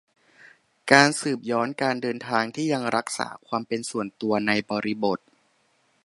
[0.91, 5.19] การสืบย้อนการเดินทางที่ยังรักษาความเป็นส่วนตัว ในบริบท